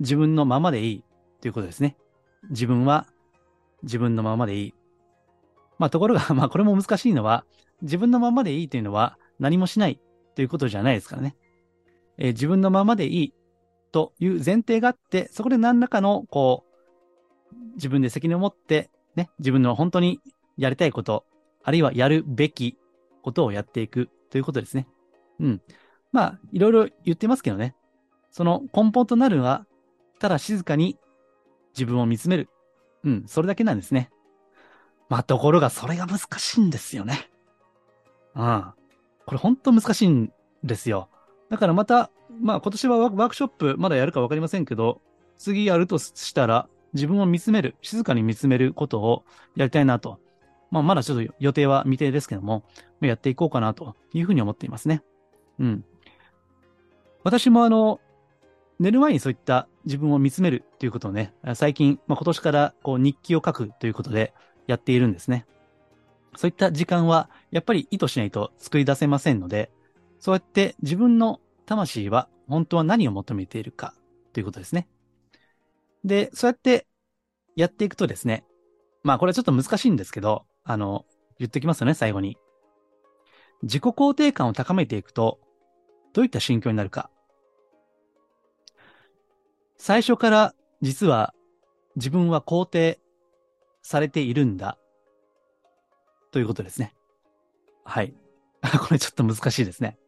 [0.00, 1.04] 自分のままでいい
[1.40, 1.96] ということですね。
[2.50, 3.06] 自分は
[3.82, 4.74] 自分のままでいい。
[5.78, 7.44] まあところが、 まあこれも難しいのは、
[7.82, 9.98] 自分のままでいいというのは何もしない
[10.34, 11.36] ということじゃないですからね。
[12.18, 13.34] えー、自分のままでいい
[13.92, 16.69] という前提があって、そこで何らかの、こう、
[17.74, 20.20] 自分で責任を持って、ね、自分の本当に
[20.56, 21.24] やりたいこと、
[21.62, 22.78] あるいはやるべき
[23.22, 24.86] ことをやっていくということですね。
[25.40, 25.62] うん。
[26.12, 27.74] まあ、いろいろ言ってますけどね。
[28.30, 29.66] その根本となるのは
[30.20, 30.98] ただ静かに
[31.72, 32.48] 自分を見つめる。
[33.02, 34.10] うん、それだけなんですね。
[35.08, 37.30] まあ、ところがそれが難しいんですよね。
[38.34, 38.64] うん。
[39.26, 40.32] これ本当難しいん
[40.62, 41.08] ですよ。
[41.48, 42.10] だからまた、
[42.40, 45.00] まあ今年はワークショップまだやるかわかりませんけど、
[45.38, 49.24] 次やるとしたら、自分を見つめる、静かに見つめることを
[49.56, 50.18] やりたいなと。
[50.70, 52.64] まあまだちょっと予定は未定ですけども、
[53.00, 55.02] やっていこうかなというふうに思っていますね。
[55.58, 55.84] うん。
[57.24, 58.00] 私もあの、
[58.78, 64.32] 寝る前にそういった自分を見つめるということをね、最近、まあ、今年からこう日記を書くということで
[64.66, 65.46] やっているんですね。
[66.36, 69.70] そういった時間はやっぱり意図しないと作り出せませんので、
[70.18, 73.94] そうやって自分の魂は本当は何を求めているか
[74.32, 74.88] ということですね。
[76.04, 76.86] で、そうやって
[77.56, 78.44] やっていくとですね、
[79.02, 81.04] まあこれはちょっと難しいんですけど、あの、
[81.38, 82.36] 言ってきますよね、最後に。
[83.62, 85.38] 自己肯定感を高めていくと、
[86.12, 87.10] どういった心境になるか。
[89.76, 91.34] 最初から実は
[91.96, 93.00] 自分は肯定
[93.82, 94.78] されているんだ。
[96.30, 96.94] ということですね。
[97.84, 98.14] はい。
[98.78, 99.98] これちょっと難しいですね。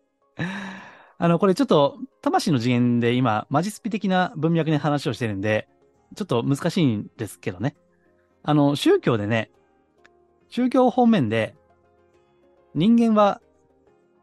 [1.18, 5.68] あの、これちょっと魂の次元で今、マジスピ的な文脈で話をしてるんで、
[6.14, 7.76] ちょっと難しいんですけどね。
[8.42, 9.50] あの、宗教でね、
[10.48, 11.54] 宗教方面で、
[12.74, 13.40] 人間は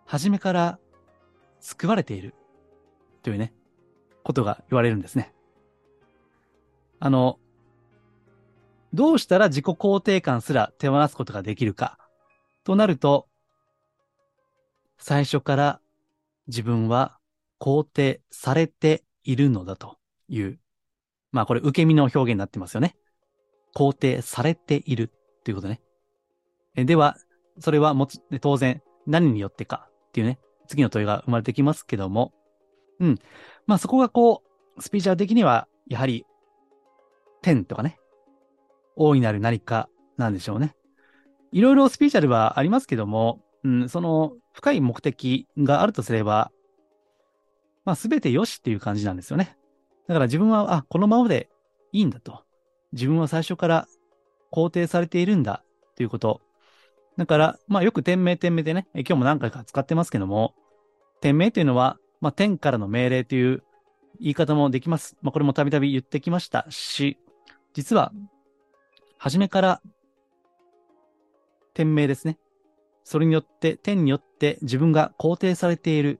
[0.05, 0.79] 初めから
[1.59, 2.33] 救われている
[3.23, 3.53] というね、
[4.23, 5.33] ことが言われるんですね。
[6.99, 7.39] あの、
[8.93, 11.97] どうしたら自己肯定感すら手放すことができるか
[12.63, 13.27] となると、
[14.97, 15.79] 最初から
[16.47, 17.17] 自分は
[17.59, 19.97] 肯定されているのだと
[20.27, 20.59] いう、
[21.31, 22.95] まあこれ受け身の表現になってますよね。
[23.75, 25.11] 肯定されている
[25.43, 25.81] ということね。
[26.75, 27.17] では、
[27.59, 32.33] それはもつ、当然何によってかっていうね、次の問いが生まれてきますけども、
[32.99, 33.19] うん。
[33.65, 34.43] まあそこがこ
[34.77, 36.25] う、スピーチャー的には、やはり、
[37.41, 37.97] 天とかね、
[38.95, 40.75] 大いなる何かなんでしょうね。
[41.51, 46.51] いろいろスピーチャルはありますけども、うん、その深い目的があるとすれば、
[47.85, 49.57] まあ全て良しっていう感じなんですよね。
[50.09, 51.51] だから自分は、あ、このままで
[51.91, 52.43] いいんだと。
[52.93, 53.87] 自分は最初から
[54.51, 55.63] 肯定されているんだ
[55.95, 56.41] ということ。
[57.15, 60.55] だから、まあよく天命天命でね、今日も何回か使ってますけども、
[61.21, 63.63] 天命というのは、まあ天からの命令という
[64.19, 65.15] 言い方もできます。
[65.21, 67.19] まあこれもたびたび言ってきましたし、
[67.75, 68.11] 実は、
[69.19, 69.81] 初めから
[71.75, 72.39] 天命ですね。
[73.03, 76.19] それによって、天によって自分が肯定されている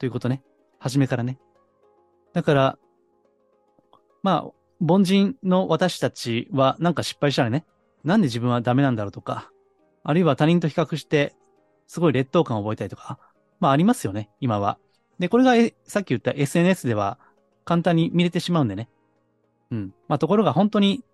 [0.00, 0.42] ということね。
[0.80, 1.38] 初めからね。
[2.32, 2.78] だから、
[4.22, 4.50] まあ、
[4.80, 7.64] 凡人の私たちはなんか失敗したらね、
[8.04, 9.50] なんで自分はダメなんだろうとか、
[10.04, 11.34] あるいは他人と比較して、
[11.86, 13.18] すごい劣等感を覚えたりとか、
[13.60, 14.78] まあありますよね、今は。
[15.18, 15.52] で、これが
[15.84, 17.18] さっき言った SNS では
[17.64, 18.88] 簡単に見れてしまうんでね。
[19.70, 19.94] うん。
[20.06, 21.04] まあところが本当に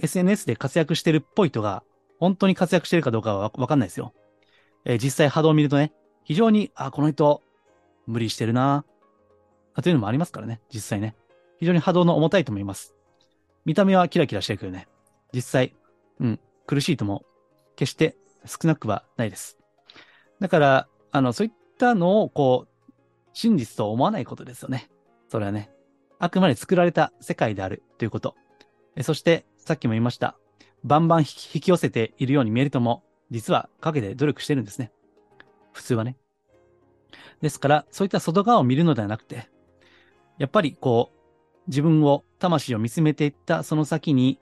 [0.00, 1.82] SNS で活躍してるっぽい人が、
[2.18, 4.12] 本当に活躍してるかどうかはわかんないですよ。
[4.84, 5.92] えー、実際波動を見るとね、
[6.24, 7.42] 非常に、あ、この人、
[8.06, 8.84] 無理してるな
[9.74, 11.14] あというのもありますからね、実際ね。
[11.58, 12.94] 非常に波動の重たいと思います。
[13.64, 14.88] 見た目はキラキラしてるけどね、
[15.32, 15.74] 実際、
[16.20, 17.24] うん、苦しいとも、
[17.76, 19.58] 決して少なくはないです。
[20.40, 22.92] だから、あの、そういったのを、こう、
[23.32, 24.90] 真実と思わないことですよね。
[25.28, 25.70] それはね。
[26.18, 28.34] あくまで作られた世界であるということ。
[29.02, 30.36] そして、さっきも言いました。
[30.84, 34.90] バンバン引き寄せているように見えるとも、実は陰で努力してるんですね。
[35.72, 36.16] 普通はね。
[37.40, 39.48] ですから、そういった外側を見るのではなくて、
[40.38, 41.17] やっぱりこう、
[41.68, 44.38] 自分を、魂を見つめていったその先に、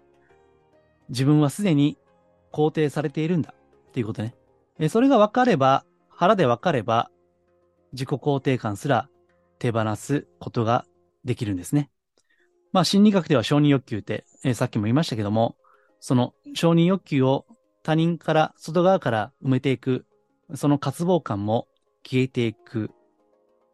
[1.08, 1.98] 自分はすでに
[2.52, 3.54] 肯定されているんだ
[3.88, 4.34] っていうことね。
[4.88, 7.10] それが分かれば、腹で分かれば、
[7.92, 9.08] 自己肯定感すら
[9.58, 10.86] 手放すことが
[11.24, 11.90] できるんですね。
[12.72, 15.56] まあ心理学では承認欲求って、え、さっきも言いましたけども、
[16.00, 17.46] その承認欲求を
[17.82, 20.04] 他人から外側から埋めていく、
[20.54, 21.68] その渇望感も
[22.04, 22.90] 消えていく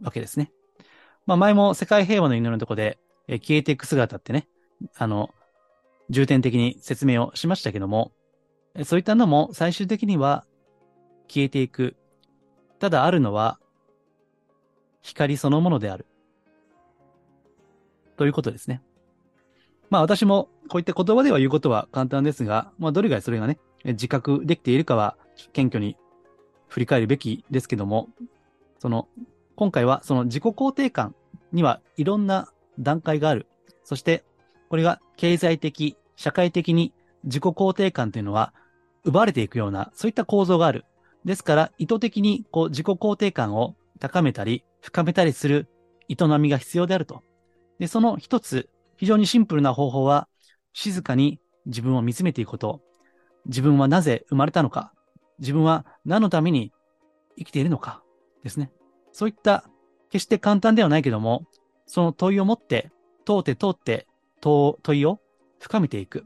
[0.03, 0.53] わけですね。
[1.27, 2.99] まあ前も世界平和の祈りのとこで、
[3.29, 4.49] え、消えていく姿ってね、
[4.97, 5.31] あの、
[6.11, 8.13] 重点的に説明をしましたけども、
[8.85, 10.45] そういったのも最終的には
[11.29, 11.97] 消えていく。
[12.79, 13.61] ただあるのは
[15.03, 16.07] 光そのものである。
[18.17, 18.83] ということですね。
[19.91, 25.17] まあ私もこういった言葉では言うことは簡単ですが、まあどれぐらいそれがね、自覚できているかは
[25.53, 25.97] 謙虚に
[26.69, 28.09] 振り返るべきですけども、
[28.79, 29.09] その、
[29.57, 31.15] 今回はその自己肯定感
[31.53, 33.47] にはいろんな段階がある。
[33.85, 34.25] そして、
[34.69, 36.93] これが経済的、社会的に
[37.25, 38.53] 自己肯定感というのは
[39.05, 40.85] 奪われていくような、そういった構造がある。
[41.25, 45.69] ですから、意図的にこう自己肯定感を高めたり、深めたりする
[46.09, 47.23] 営みが必要であると。
[47.79, 50.29] で、その一つ、非常にシンプルな方法は、
[50.73, 52.81] 静かに自分を見つめていくこと。
[53.47, 54.93] 自分はなぜ生まれたのか。
[55.39, 56.73] 自分は何のために
[57.37, 58.03] 生きているのか。
[58.43, 58.71] ですね。
[59.13, 59.65] そういった、
[60.11, 61.45] 決して簡単ではないけども、
[61.93, 62.91] その問いを持って、
[63.27, 64.07] 通って通って
[64.41, 65.21] 問問いを
[65.61, 66.25] 深めていく。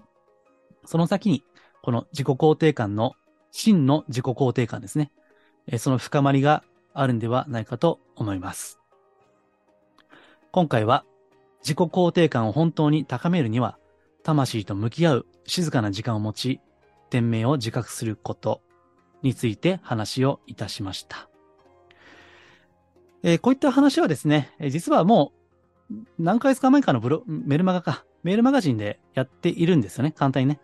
[0.84, 1.42] その先に、
[1.82, 3.16] この自己肯定感の、
[3.50, 5.10] 真の自己肯定感ですね。
[5.78, 6.62] その深まりが
[6.94, 8.78] あるんではないかと思います。
[10.52, 11.04] 今回は
[11.62, 13.76] 自己肯定感を本当に高めるには、
[14.22, 16.60] 魂と向き合う静かな時間を持ち、
[17.10, 18.62] 天命を自覚すること
[19.20, 21.28] について話をいたしました。
[23.24, 25.35] えー、こういった話はですね、実はもう
[26.18, 30.60] 何ヶ月か前かのブロメルマガか、メールマガジンでやっているんですよね、簡単にね。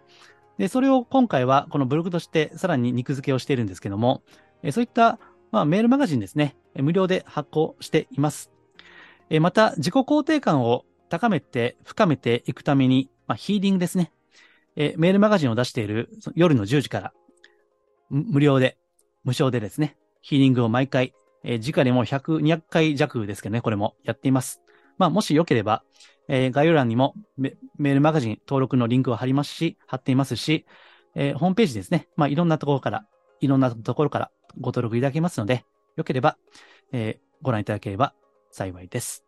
[0.58, 4.22] で、それを今回はこのブログとしてさらに肉付けをしているんですけども、
[4.62, 5.18] え、そういった、
[5.50, 8.50] まあ、メールマガジンですね、無料で発行しています。
[9.30, 14.12] え、また、自己肯定感を高めて、深めていくために、まあ、ヒーリングですね。
[14.76, 17.12] え、メールマガジンを出している夜の10時から、
[18.08, 18.78] 無料で、
[19.24, 21.12] 無償でですね、ヒーリングを毎回、
[21.44, 24.62] えー、時価でも100、200回弱ですけどね、これもやっています。
[25.02, 25.82] まあ、もしよければ、
[26.28, 30.64] えー、概要欄にもメールマガジン登録のリンクを貼りますし、貼っていますし、
[31.16, 32.06] えー、ホームページですね。
[32.14, 33.04] まあ、いろんなところから、
[33.40, 34.30] いろんなところから
[34.60, 35.64] ご登録いただけますので、
[35.96, 36.38] よければ、
[36.92, 38.14] えー、ご覧いただければ
[38.52, 39.24] 幸いです。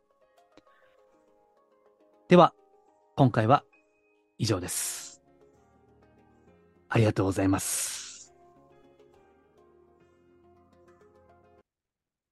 [2.28, 2.54] では、
[3.16, 3.64] 今回は
[4.38, 5.20] 以上です。
[6.88, 8.03] ありがとうございます。